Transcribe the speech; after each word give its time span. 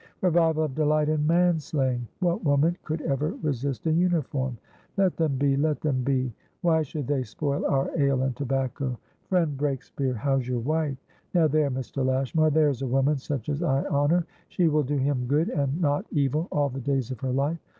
Revival 0.21 0.63
of 0.63 0.73
delight 0.73 1.09
in 1.09 1.27
manslayingwhat 1.27 2.43
woman 2.43 2.75
could 2.83 3.03
ever 3.03 3.35
resist 3.43 3.85
a 3.85 3.91
uniform? 3.91 4.57
Let 4.97 5.15
them 5.15 5.35
be; 5.37 5.55
let 5.55 5.79
them 5.81 6.01
be. 6.03 6.33
Why 6.61 6.81
should 6.81 7.05
they 7.05 7.21
spoil 7.21 7.63
our 7.67 7.91
ale 7.95 8.23
and 8.23 8.35
tobacco? 8.35 8.97
Friend 9.27 9.55
Breakspeare, 9.55 10.15
how's 10.15 10.47
your 10.47 10.57
wife? 10.61 10.97
Now 11.35 11.47
there, 11.47 11.69
Mr. 11.69 12.03
Lashmar, 12.03 12.49
there 12.49 12.69
is 12.69 12.81
a 12.81 12.87
woman 12.87 13.17
such 13.17 13.47
as 13.47 13.61
I 13.61 13.85
honour! 13.85 14.25
'She 14.47 14.69
will 14.69 14.81
do 14.81 14.97
him 14.97 15.27
good 15.27 15.49
and 15.51 15.79
not 15.79 16.07
evil 16.09 16.47
all 16.51 16.69
the 16.69 16.81
days 16.81 17.11
of 17.11 17.19
her 17.19 17.31
life.' 17.31 17.59